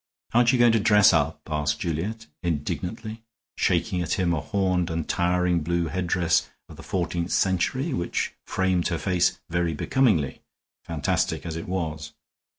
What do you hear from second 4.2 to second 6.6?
a horned and towering blue headdress